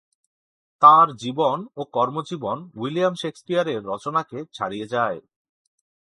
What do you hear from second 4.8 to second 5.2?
যায়।